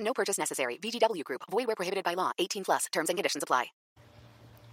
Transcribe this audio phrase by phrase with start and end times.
[0.00, 0.78] No purchase necessary.
[0.82, 1.42] VGW Group.
[1.50, 2.32] Void where prohibited by law.
[2.38, 2.86] 18 plus.
[2.92, 3.66] Terms and conditions apply.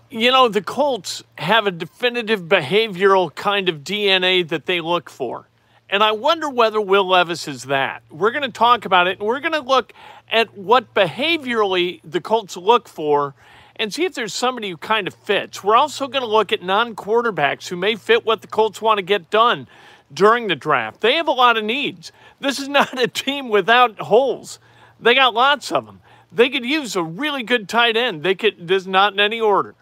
[0.10, 5.50] You know, the Colts have a definitive behavioral kind of DNA that they look for.
[5.90, 8.04] And I wonder whether Will Levis is that.
[8.10, 9.92] We're going to talk about it, and we're going to look
[10.32, 13.36] at what behaviorally the Colts look for
[13.76, 15.64] and see if there's somebody who kind of fits.
[15.64, 18.98] We're also going to look at non quarterbacks who may fit what the Colts want
[19.00, 19.68] to get done
[20.14, 21.02] during the draft.
[21.02, 22.12] They have a lot of needs.
[22.40, 24.60] This is not a team without holes.
[25.00, 26.02] They got lots of them.
[26.32, 28.24] They could use a really good tight end.
[28.24, 29.76] They could, this is not in any order.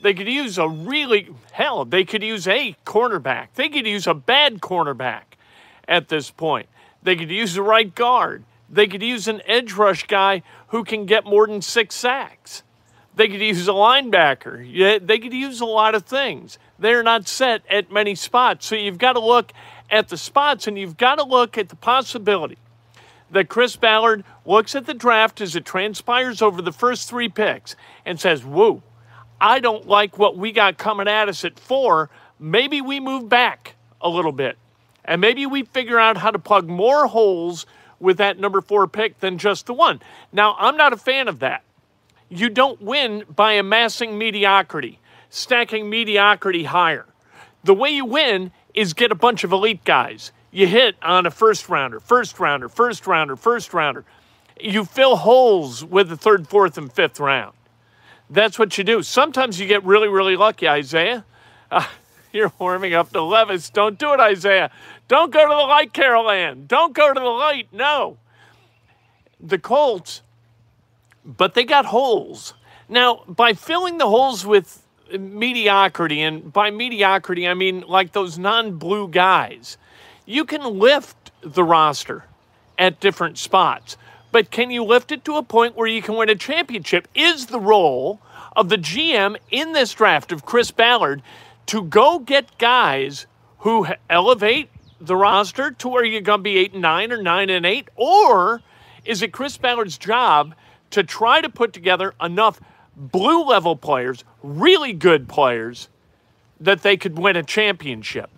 [0.00, 3.48] They could use a really, hell, they could use a cornerback.
[3.54, 5.22] They could use a bad cornerback
[5.86, 6.68] at this point.
[7.02, 8.44] They could use a right guard.
[8.68, 12.62] They could use an edge rush guy who can get more than six sacks.
[13.14, 14.66] They could use a linebacker.
[14.68, 16.58] Yeah, they could use a lot of things.
[16.78, 18.66] They're not set at many spots.
[18.66, 19.52] So you've got to look
[19.90, 22.56] at the spots and you've got to look at the possibility
[23.32, 27.74] that Chris Ballard looks at the draft as it transpires over the first three picks
[28.04, 28.82] and says, Whoa,
[29.40, 32.10] I don't like what we got coming at us at four.
[32.38, 34.56] Maybe we move back a little bit.
[35.04, 37.66] And maybe we figure out how to plug more holes
[37.98, 40.00] with that number four pick than just the one.
[40.32, 41.64] Now, I'm not a fan of that.
[42.28, 47.06] You don't win by amassing mediocrity, stacking mediocrity higher.
[47.64, 51.30] The way you win is get a bunch of elite guys you hit on a
[51.30, 54.04] first rounder, first rounder, first rounder, first rounder.
[54.60, 57.54] You fill holes with the third, fourth, and fifth round.
[58.28, 59.02] That's what you do.
[59.02, 61.24] Sometimes you get really, really lucky, Isaiah.
[61.70, 61.86] Uh,
[62.32, 63.70] you're warming up to Levis.
[63.70, 64.70] Don't do it, Isaiah.
[65.08, 66.66] Don't go to the light, Carolan.
[66.66, 67.68] Don't go to the light.
[67.72, 68.18] No.
[69.40, 70.22] The Colts,
[71.24, 72.54] but they got holes.
[72.88, 74.82] Now, by filling the holes with
[75.18, 79.78] mediocrity, and by mediocrity, I mean like those non blue guys
[80.32, 82.24] you can lift the roster
[82.78, 83.96] at different spots,
[84.30, 87.06] but can you lift it to a point where you can win a championship?
[87.14, 88.18] Is the role
[88.56, 91.22] of the GM in this draft of Chris Ballard
[91.66, 93.26] to go get guys
[93.58, 97.50] who elevate the roster to where you're going to be eight and nine or nine
[97.50, 97.88] and eight?
[97.96, 98.62] Or
[99.04, 100.54] is it Chris Ballard's job
[100.90, 102.58] to try to put together enough
[102.96, 105.88] blue level players, really good players,
[106.58, 108.30] that they could win a championship?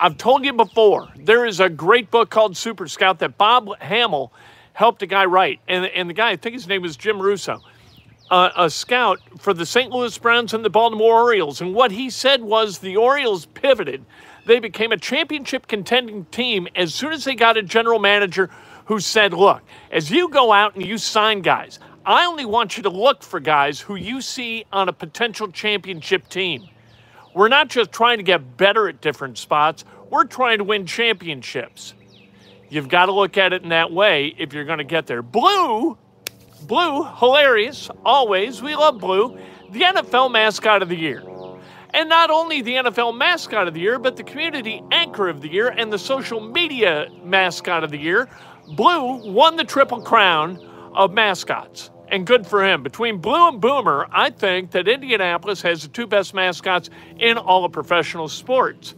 [0.00, 4.32] I've told you before, there is a great book called Super Scout that Bob Hammel
[4.72, 5.58] helped a guy write.
[5.66, 7.58] And, and the guy, I think his name was Jim Russo,
[8.30, 9.90] uh, a scout for the St.
[9.90, 11.60] Louis Browns and the Baltimore Orioles.
[11.60, 14.04] And what he said was the Orioles pivoted.
[14.46, 18.50] They became a championship contending team as soon as they got a general manager
[18.84, 22.84] who said, Look, as you go out and you sign guys, I only want you
[22.84, 26.68] to look for guys who you see on a potential championship team.
[27.38, 31.94] We're not just trying to get better at different spots, we're trying to win championships.
[32.68, 35.22] You've got to look at it in that way if you're going to get there.
[35.22, 35.96] Blue,
[36.62, 38.60] blue, hilarious, always.
[38.60, 39.38] We love blue.
[39.70, 41.22] The NFL mascot of the year.
[41.94, 45.48] And not only the NFL mascot of the year, but the community anchor of the
[45.48, 48.28] year and the social media mascot of the year.
[48.74, 50.58] Blue won the triple crown
[50.92, 52.82] of mascots and good for him.
[52.82, 57.64] Between Blue and Boomer, I think that Indianapolis has the two best mascots in all
[57.64, 58.94] of professional sports.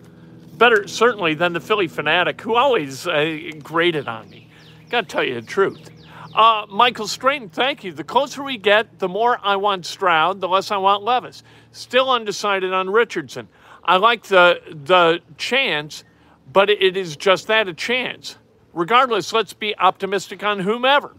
[0.54, 4.48] Better, certainly, than the Phillie Phanatic, who always uh, grated on me.
[4.90, 5.90] Got to tell you the truth.
[6.34, 7.92] Uh, Michael Strayton, thank you.
[7.92, 11.42] The closer we get, the more I want Stroud, the less I want Levis.
[11.72, 13.48] Still undecided on Richardson.
[13.82, 16.04] I like the the chance,
[16.52, 18.36] but it is just that a chance.
[18.72, 21.14] Regardless, let's be optimistic on whomever.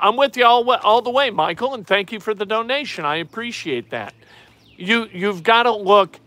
[0.00, 3.04] I'm with you all, all the way, Michael, and thank you for the donation.
[3.04, 4.14] I appreciate that.
[4.76, 6.20] You, you've got to look.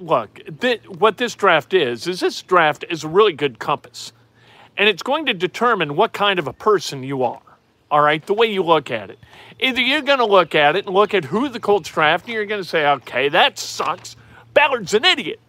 [0.00, 0.40] Look,
[0.88, 4.12] what this draft is, is this draft is a really good compass.
[4.78, 7.42] And it's going to determine what kind of a person you are.
[7.90, 9.18] All right, the way you look at it.
[9.58, 12.32] Either you're going to look at it and look at who the Colts draft, and
[12.32, 14.16] you're going to say, okay, that sucks.
[14.54, 15.40] Ballard's an idiot.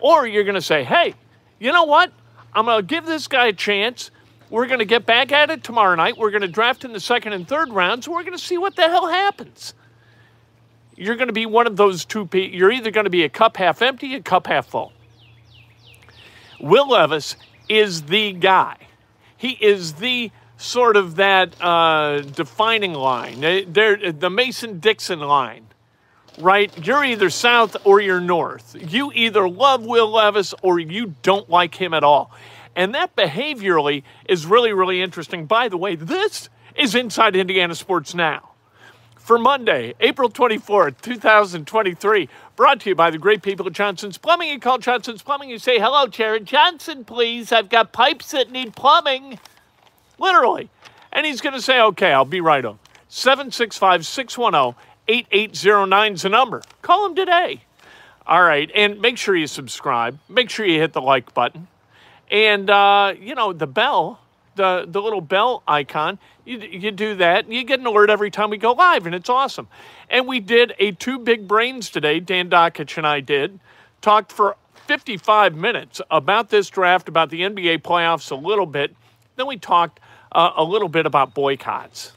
[0.00, 1.14] Or you're going to say, hey,
[1.58, 2.12] you know what?
[2.52, 4.10] I'm going to give this guy a chance.
[4.48, 6.16] We're going to get back at it tomorrow night.
[6.16, 8.08] We're going to draft in the second and third rounds.
[8.08, 9.74] We're going to see what the hell happens.
[10.96, 12.56] You're going to be one of those two people.
[12.56, 14.92] You're either going to be a cup half empty, a cup half full.
[16.60, 17.36] Will Levis
[17.68, 18.76] is the guy.
[19.36, 25.66] He is the sort of that uh, defining line, They're, the Mason Dixon line,
[26.38, 26.72] right?
[26.86, 28.74] You're either south or you're north.
[28.80, 32.30] You either love Will Levis or you don't like him at all.
[32.76, 35.46] And that behaviorally is really, really interesting.
[35.46, 38.50] By the way, this is Inside Indiana Sports Now
[39.16, 42.28] for Monday, April 24th, 2023.
[42.54, 44.50] Brought to you by the great people at Johnson's Plumbing.
[44.50, 47.50] You call Johnson's Plumbing, you say, Hello, Jared Johnson, please.
[47.50, 49.40] I've got pipes that need plumbing.
[50.18, 50.68] Literally.
[51.12, 52.78] And he's going to say, Okay, I'll be right on.
[53.08, 54.74] 765 610
[55.08, 56.62] 8809 is the number.
[56.82, 57.62] Call him today.
[58.26, 58.70] All right.
[58.74, 60.18] And make sure you subscribe.
[60.28, 61.68] Make sure you hit the like button.
[62.30, 64.20] And, uh, you know, the bell
[64.56, 66.18] the, the little bell icon.
[66.44, 69.14] You, you do that, and you get an alert every time we go live, and
[69.14, 69.68] it's awesome.
[70.10, 72.20] And we did a two big brains today.
[72.20, 73.60] Dan Dakich and I did
[74.00, 74.56] talked for
[74.86, 78.94] 55 minutes about this draft, about the NBA playoffs a little bit.
[79.36, 80.00] Then we talked
[80.32, 82.12] uh, a little bit about boycotts.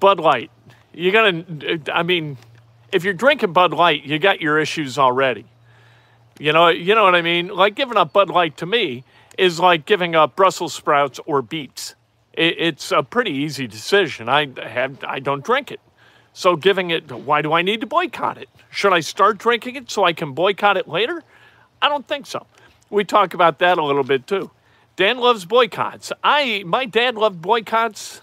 [0.00, 0.50] Bud Light.
[0.92, 1.80] You gotta.
[1.92, 2.38] I mean,
[2.92, 5.44] if you're drinking Bud Light, you got your issues already.
[6.38, 7.48] You know, you know what I mean.
[7.48, 9.04] Like giving up Bud Light to me
[9.38, 11.94] is like giving up Brussels sprouts or beets.
[12.32, 14.28] It, it's a pretty easy decision.
[14.28, 15.80] I have I don't drink it.
[16.32, 18.48] So giving it why do I need to boycott it?
[18.70, 21.22] Should I start drinking it so I can boycott it later?
[21.80, 22.46] I don't think so.
[22.90, 24.50] We talk about that a little bit too.
[24.96, 26.12] Dan loves boycotts.
[26.22, 28.22] I my dad loved boycotts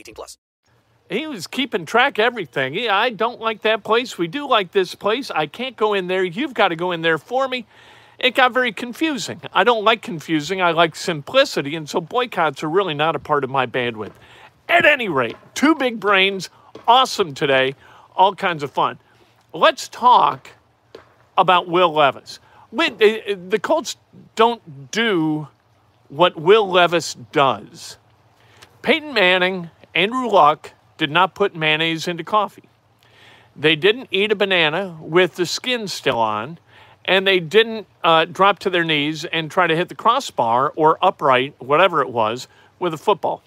[0.01, 0.37] 18 plus.
[1.09, 2.89] He was keeping track of everything.
[2.89, 4.17] I don't like that place.
[4.17, 5.29] We do like this place.
[5.31, 6.23] I can't go in there.
[6.23, 7.65] You've got to go in there for me.
[8.19, 9.41] It got very confusing.
[9.51, 10.61] I don't like confusing.
[10.61, 14.13] I like simplicity, and so boycotts are really not a part of my bandwidth.
[14.69, 16.49] At any rate, two big brains,
[16.87, 17.75] awesome today
[18.15, 18.99] all kinds of fun.
[19.53, 20.51] Let's talk
[21.37, 22.39] about Will Levis.
[22.77, 23.97] Eh, eh, the Colts
[24.35, 25.47] don't do
[26.09, 27.97] what Will Levis does.
[28.81, 32.69] Peyton Manning, Andrew Luck did not put mayonnaise into coffee.
[33.55, 36.57] They didn't eat a banana with the skin still on,
[37.05, 40.97] and they didn't uh, drop to their knees and try to hit the crossbar or
[41.01, 42.47] upright, whatever it was,
[42.79, 43.43] with a football.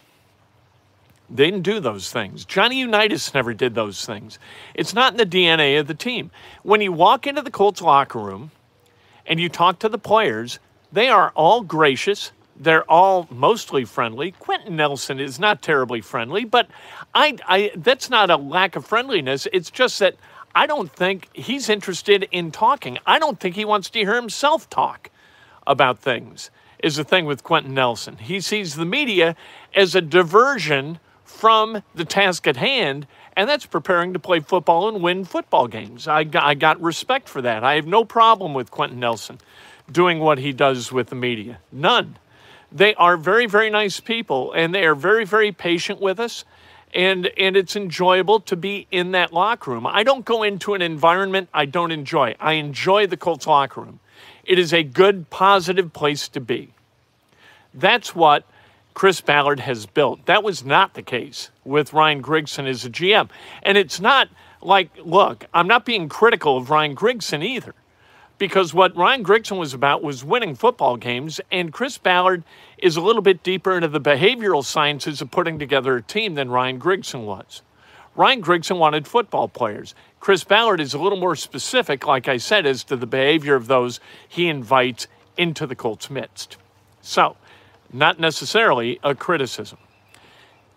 [1.30, 2.44] They didn't do those things.
[2.44, 4.38] Johnny Unitas never did those things.
[4.74, 6.30] It's not in the DNA of the team.
[6.62, 8.50] When you walk into the Colts locker room
[9.26, 10.58] and you talk to the players,
[10.92, 12.30] they are all gracious.
[12.56, 14.32] They're all mostly friendly.
[14.32, 16.68] Quenton Nelson is not terribly friendly, but
[17.14, 19.48] I, I that's not a lack of friendliness.
[19.52, 20.16] It's just that
[20.54, 22.98] I don't think he's interested in talking.
[23.06, 25.10] I don't think he wants to hear himself talk
[25.66, 26.50] about things.
[26.78, 28.18] Is the thing with Quenton Nelson.
[28.18, 29.36] He sees the media
[29.74, 33.06] as a diversion from the task at hand,
[33.36, 36.06] and that's preparing to play football and win football games.
[36.06, 37.64] I I got respect for that.
[37.64, 39.38] I have no problem with Quenton Nelson
[39.90, 41.58] doing what he does with the media.
[41.72, 42.16] None.
[42.74, 46.44] They are very, very nice people, and they are very, very patient with us.
[46.92, 49.86] And, and it's enjoyable to be in that locker room.
[49.86, 52.36] I don't go into an environment I don't enjoy.
[52.38, 54.00] I enjoy the Colts locker room.
[54.44, 56.72] It is a good, positive place to be.
[57.72, 58.44] That's what
[58.94, 60.24] Chris Ballard has built.
[60.26, 63.28] That was not the case with Ryan Grigson as a GM.
[63.64, 64.28] And it's not
[64.62, 67.74] like, look, I'm not being critical of Ryan Grigson either,
[68.38, 72.42] because what Ryan Grigson was about was winning football games, and Chris Ballard
[72.78, 76.50] is a little bit deeper into the behavioral sciences of putting together a team than
[76.50, 77.62] Ryan Grigson was.
[78.16, 79.94] Ryan Grigson wanted football players.
[80.20, 83.66] Chris Ballard is a little more specific, like I said, as to the behavior of
[83.66, 86.56] those he invites into the Colts' midst.
[87.02, 87.36] So,
[87.92, 89.78] not necessarily a criticism.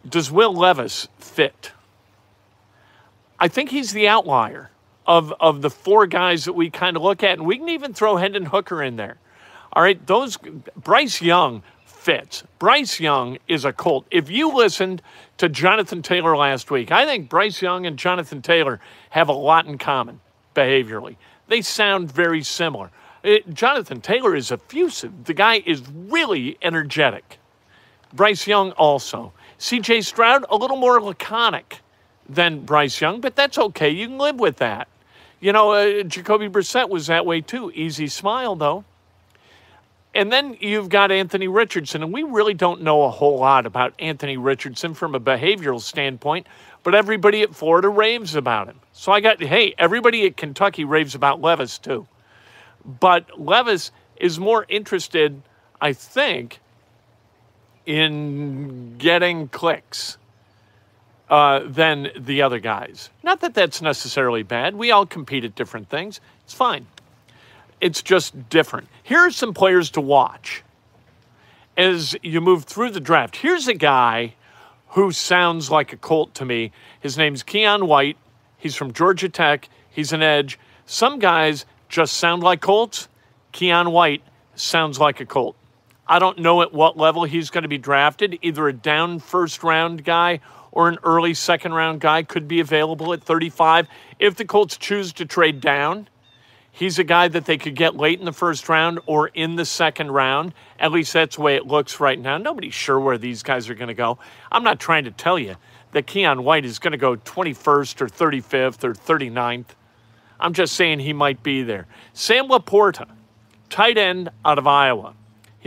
[0.08, 1.72] Does Will Levis fit?
[3.40, 4.72] I think he's the outlier
[5.08, 7.94] of, of the four guys that we kind of look at, and we can even
[7.94, 9.18] throw Hendon Hooker in there.
[9.74, 10.38] All right, those
[10.76, 12.44] Bryce Young fits.
[12.60, 14.06] Bryce Young is a Colt.
[14.12, 15.02] If you listened
[15.38, 19.66] to Jonathan Taylor last week, I think Bryce Young and Jonathan Taylor have a lot
[19.66, 20.20] in common
[20.56, 21.16] behaviorally.
[21.48, 22.92] They sound very similar.
[23.24, 25.26] It, Jonathan Taylor is effusive.
[25.26, 27.40] The guy is really energetic.
[28.14, 29.34] Bryce Young also.
[29.60, 31.80] CJ Stroud, a little more laconic
[32.30, 33.90] than Bryce Young, but that's okay.
[33.90, 34.88] You can live with that.
[35.40, 37.72] You know, uh, Jacoby Brissett was that way too.
[37.76, 38.84] Easy smile, though.
[40.16, 43.94] And then you've got Anthony Richardson, and we really don't know a whole lot about
[44.00, 46.48] Anthony Richardson from a behavioral standpoint,
[46.84, 48.80] but everybody at Florida raves about him.
[48.94, 52.08] So I got, hey, everybody at Kentucky raves about Levis too.
[52.84, 55.40] But Levis is more interested,
[55.80, 56.62] I think,
[57.86, 60.18] in getting clicks
[61.30, 63.10] uh, than the other guys.
[63.24, 64.76] Not that that's necessarily bad.
[64.76, 66.22] We all compete at different things.
[66.44, 66.88] It's fine.
[67.82, 68.88] It's just different.
[69.04, 70.64] Here are some players to watch
[71.76, 73.36] as you move through the draft.
[73.36, 74.34] Here's a guy
[74.90, 76.72] who sounds like a Colt to me.
[77.00, 78.18] His name's Keion White.
[78.58, 79.70] He's from Georgia Tech.
[79.90, 80.58] He's an edge.
[80.86, 83.08] Some guys just sound like Colts.
[83.54, 84.24] Keion White
[84.56, 85.56] sounds like a Colt.
[86.08, 88.40] I don't know at what level he's going to be drafted.
[88.42, 90.40] Either a down first round guy
[90.78, 93.88] or an early second round guy could be available at 35.
[94.20, 96.08] If the Colts choose to trade down,
[96.72, 99.66] he's a guy that they could get late in the first round or in the
[99.66, 100.54] second round.
[100.80, 102.38] At least that's the way it looks right now.
[102.38, 104.20] Nobody's sure where these guys are going to go.
[104.52, 105.56] I'm not trying to tell you
[105.94, 109.70] that Keion White is going to go 21st or 35th or 39th.
[110.40, 111.88] I'm just saying he might be there.
[112.14, 113.10] Sam LaPorta,
[113.72, 115.16] tight end out of Iowa.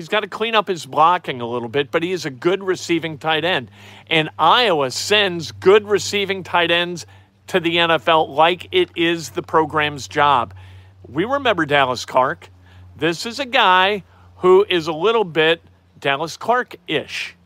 [0.00, 2.64] He's got to clean up his blocking a little bit, but he is a good
[2.64, 3.70] receiving tight end.
[4.06, 7.04] And Iowa sends good receiving tight ends
[7.48, 10.54] to the NFL like it is the program's job.
[11.06, 12.48] We remember Dallas Clark.
[12.96, 14.02] This is a guy
[14.36, 15.60] who is a little bit
[15.98, 17.36] Dallas Clark ish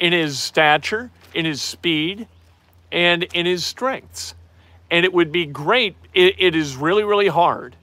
[0.00, 2.26] in his stature, in his speed,
[2.92, 4.34] and in his strengths.
[4.90, 5.96] And it would be great.
[6.14, 7.76] it, it is really, really hard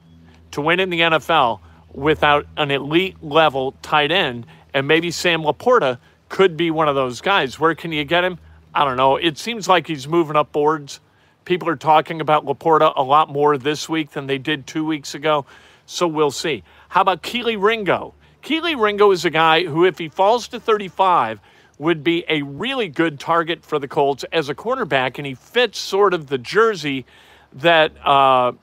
[0.54, 1.60] to win in the NFL
[1.94, 4.46] without an elite level tight end.
[4.74, 7.60] And maybe Sam LaPorta could be one of those guys.
[7.60, 8.40] Where can you get him?
[8.74, 9.18] I don't know.
[9.18, 11.02] It seems like he's moving up boards.
[11.44, 15.14] People are talking about LaPorta a lot more this week than they did two weeks
[15.14, 15.46] ago.
[15.86, 16.64] So we'll see.
[16.90, 18.14] How about Kelee Ringo?
[18.42, 21.42] Kelee Ringo is a guy who, if he falls to 35,
[21.78, 25.80] would be a really good target for the Colts as a cornerback, and he fits
[25.80, 27.06] sort of the jersey
[27.54, 28.54] that uh,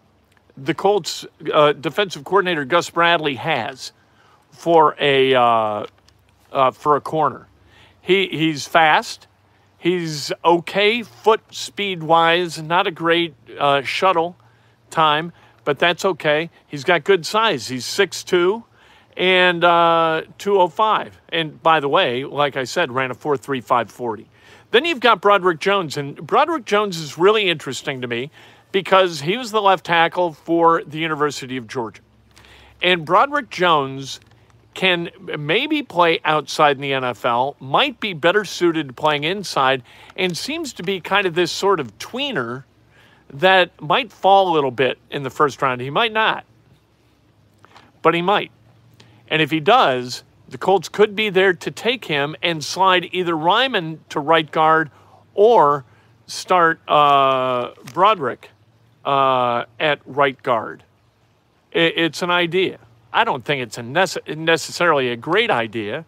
[0.65, 3.93] the Colts uh, defensive coordinator Gus Bradley has
[4.51, 5.87] for a uh,
[6.53, 7.49] uh, for a corner.
[8.01, 9.27] He he's fast.
[9.79, 14.37] He's okay foot speed wise, not a great uh, shuttle
[14.91, 15.33] time,
[15.65, 16.51] but that's okay.
[16.67, 17.69] He's got good size.
[17.69, 18.65] He's 6'2
[19.17, 21.21] and uh, 205.
[21.29, 24.27] And by the way, like I said, ran a 4.3540.
[24.73, 28.31] Then you've got Broderick Jones, and Broderick Jones is really interesting to me
[28.73, 32.03] because he was the left tackle for the University of Georgia.
[32.83, 34.21] And Broderick Jones
[34.75, 39.83] can maybe play outside in the NFL, might be better suited to playing inside,
[40.17, 42.65] and seems to be kind of this sort of tweener
[43.31, 45.81] that might fall a little bit in the first round.
[45.81, 46.45] He might not,
[48.03, 48.53] but he might.
[49.29, 53.35] And if he does, the Colts could be there to take him and slide either
[53.35, 54.91] Raimann to right guard
[55.35, 55.85] or
[56.27, 58.51] start uh, Broderick
[59.09, 60.85] uh, at right guard.
[61.73, 62.79] It, it's an idea.
[63.11, 66.05] I don't think it's a nece- necessarily a great idea.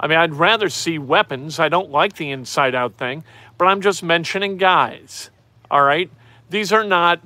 [0.00, 1.60] I mean, I'd rather see weapons.
[1.60, 3.22] I don't like the inside out thing,
[3.56, 5.30] but I'm just mentioning guys.
[5.70, 6.10] All right?
[6.50, 7.20] These are not,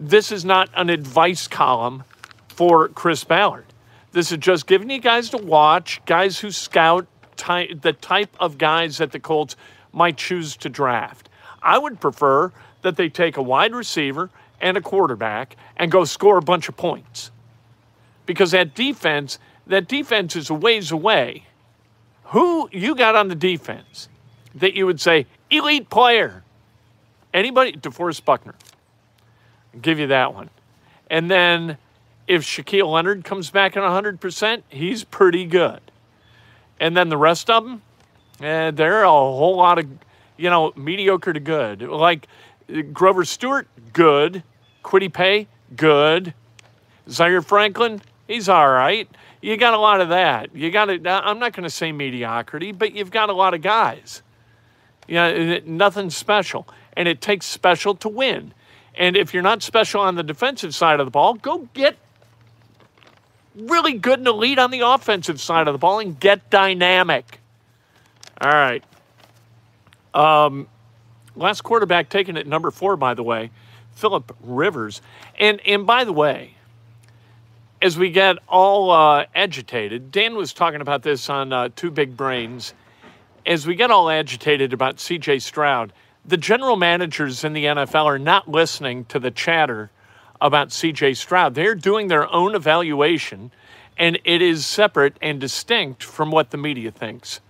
[0.00, 2.04] this is not an advice column
[2.48, 3.66] for Chris Ballard.
[4.12, 7.06] This is just giving you guys to watch, guys who scout
[7.36, 9.56] type the type of guys that the Colts
[9.92, 11.28] might choose to draft.
[11.60, 12.52] I would prefer
[12.82, 14.30] that they take a wide receiver
[14.60, 17.30] and a quarterback and go score a bunch of points.
[18.26, 21.44] Because that defense, that defense is a ways away.
[22.24, 24.08] Who you got on the defense
[24.54, 26.42] that you would say elite player?
[27.32, 27.72] Anybody?
[27.72, 28.54] DeForest Buckner.
[29.74, 30.50] I'll give you that one.
[31.10, 31.76] And then
[32.26, 35.80] if Shaquille Leonard comes back at 100%, he's pretty good.
[36.80, 37.82] And then the rest of them,
[38.40, 39.86] eh, they're a whole lot of,
[40.36, 41.82] you know, mediocre to good.
[41.82, 42.26] Like
[42.92, 44.42] Grover Stewart, good.
[44.82, 46.34] Kwity Paye, good.
[47.08, 49.08] Zaire Franklin, he's all right.
[49.40, 50.54] You got a lot of that.
[50.54, 53.60] You got to, I'm not going to say mediocrity, but you've got a lot of
[53.60, 54.22] guys.
[55.06, 56.66] You know, nothing special.
[56.96, 58.54] And it takes special to win.
[58.94, 61.96] And if you're not special on the defensive side of the ball, go get
[63.54, 67.40] really good and elite on the offensive side of the ball and get dynamic.
[68.40, 68.82] All right.
[70.12, 70.68] Um,
[71.36, 73.50] last quarterback taken at number four, by the way,
[73.92, 75.02] Philip Rivers.
[75.38, 76.54] And and by the way,
[77.82, 82.16] as we get all uh, agitated, Dan was talking about this on uh, Two Big
[82.16, 82.74] Brains.
[83.46, 85.40] As we get all agitated about C.J.
[85.40, 85.92] Stroud,
[86.24, 89.90] the general managers in the NFL are not listening to the chatter
[90.40, 91.54] about CJ Stroud.
[91.54, 93.50] They're doing their own evaluation,
[93.98, 97.40] and it is separate and distinct from what the media thinks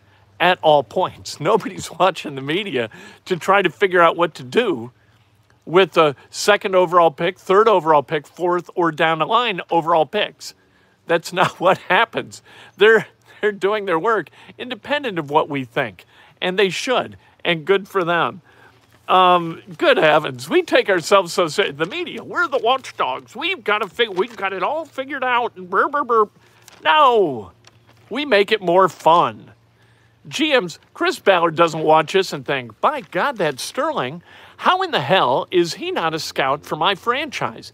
[0.41, 1.41] at all points.
[1.41, 2.91] Nobody's watching the media
[3.27, 4.91] to try to figure out what to do
[5.65, 10.55] with the second overall pick, third overall pick, fourth, or down the line overall picks.
[11.07, 12.43] That's not what happens.
[12.77, 13.07] They're
[13.41, 16.07] they're doing their work independent of what we think,
[16.41, 18.41] and they should, and good for them.
[19.07, 21.77] Um, good heavens, we take ourselves so serious.
[21.77, 23.37] The media, we're the watchdogs.
[23.37, 25.57] We've got to fig- we've got it all figured out.
[25.57, 26.25] And burr, burr, burr.
[26.83, 27.53] No,
[28.09, 29.51] we make it more fun.
[30.29, 34.23] GMs, Chris Ballard doesn't watch us and think, by God, that's Sterling.
[34.59, 37.73] How in the hell is he not a scout for my franchise?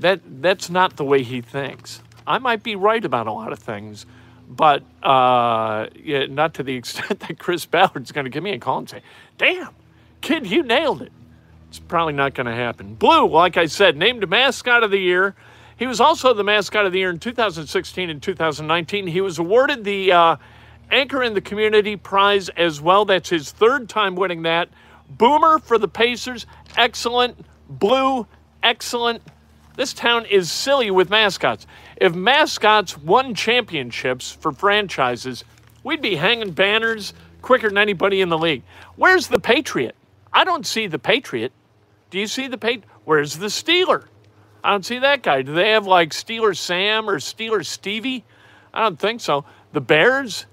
[0.00, 2.00] That that's not the way he thinks.
[2.26, 4.06] I might be right about a lot of things,
[4.48, 8.58] but uh, yeah, not to the extent that Chris Ballard's going to give me a
[8.58, 9.02] call and say,
[9.38, 9.74] "Damn,
[10.20, 11.12] kid, you nailed it."
[11.68, 12.94] It's probably not going to happen.
[12.94, 15.36] Blue, like I said, named mascot of the year.
[15.76, 19.06] He was also the mascot of the year in 2016 and 2019.
[19.06, 20.36] He was awarded the uh,
[20.90, 23.04] Anchor in the Community Prize as well.
[23.04, 24.68] That's his third time winning that.
[25.08, 27.44] Boomer for the Pacers, excellent.
[27.68, 28.26] Blue,
[28.62, 29.22] excellent.
[29.76, 31.66] This town is silly with mascots.
[31.96, 35.44] If mascots won championships for franchises,
[35.84, 38.62] we'd be hanging banners quicker than anybody in the league.
[38.96, 39.96] Where's the Patriot?
[40.32, 41.52] I don't see the Patriot.
[42.10, 42.84] Do you see the Patriot?
[43.04, 44.04] Where's the Steeler?
[44.62, 45.42] I don't see that guy.
[45.42, 48.24] Do they have like Steeler Sam or Steeler Stevie?
[48.74, 49.44] I don't think so.
[49.72, 50.46] The Bears?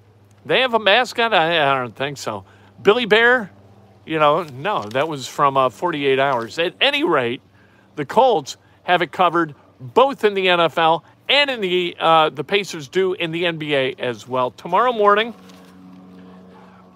[0.47, 1.33] They have a mascot?
[1.33, 2.45] I, I don't think so.
[2.81, 3.51] Billy Bear?
[4.05, 6.57] You know, no, that was from uh, 48 hours.
[6.57, 7.41] At any rate,
[7.97, 12.88] the Colts have it covered both in the NFL and in the uh, the Pacers
[12.88, 14.51] do in the NBA as well.
[14.51, 15.33] Tomorrow morning,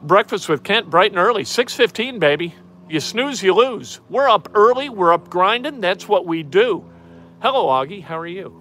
[0.02, 2.56] breakfast with Kent bright and early, 6:15, baby.
[2.90, 4.00] You snooze, you lose.
[4.10, 4.88] We're up early.
[4.88, 5.82] We're up grinding.
[5.82, 6.90] That's what we do.
[7.42, 8.04] Hello, Augie.
[8.04, 8.58] How are you?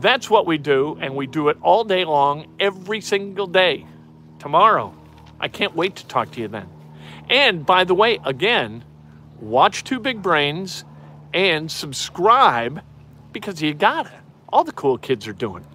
[0.00, 3.86] That's what we do, and we do it all day long, every single day.
[4.48, 4.94] Tomorrow,
[5.38, 6.70] I can't wait to talk to you then.
[7.28, 8.82] And by the way, again,
[9.42, 10.86] watch Two Big Brains
[11.34, 12.80] and subscribe
[13.30, 14.12] because you got it.
[14.48, 15.66] All the cool kids are doing.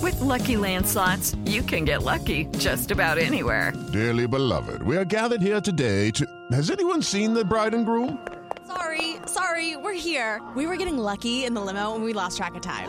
[0.00, 3.74] With Lucky Land slots, you can get lucky just about anywhere.
[3.92, 6.26] Dearly beloved, we are gathered here today to.
[6.50, 8.26] Has anyone seen the bride and groom?
[8.66, 10.40] Sorry, sorry, we're here.
[10.56, 12.88] We were getting lucky in the limo and we lost track of time.